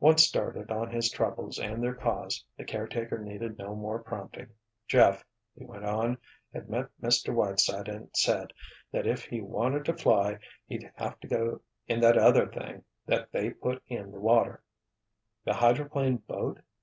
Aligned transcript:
Once 0.00 0.22
started 0.22 0.70
on 0.70 0.90
his 0.90 1.10
troubles 1.10 1.58
and 1.58 1.82
their 1.82 1.94
cause, 1.94 2.44
the 2.58 2.62
caretaker 2.62 3.16
needed 3.16 3.56
no 3.56 3.74
more 3.74 3.98
prompting. 4.02 4.48
Jeff, 4.86 5.24
he 5.56 5.64
went 5.64 5.82
on, 5.82 6.18
had 6.52 6.68
met 6.68 6.90
Mr. 7.00 7.32
Whiteside 7.34 7.88
and 7.88 8.10
said 8.14 8.52
that 8.90 9.06
if 9.06 9.24
he 9.24 9.40
wanted 9.40 9.86
to 9.86 9.96
fly 9.96 10.38
he'd 10.66 10.92
have 10.96 11.18
to 11.20 11.26
go 11.26 11.58
in 11.86 12.00
that 12.00 12.18
other 12.18 12.46
thing 12.46 12.84
that 13.06 13.32
they 13.32 13.48
put 13.48 13.82
in 13.88 14.10
the 14.12 14.20
water——" 14.20 14.62
"The 15.46 15.54
hydroplane 15.54 16.18
boat?" 16.18 16.58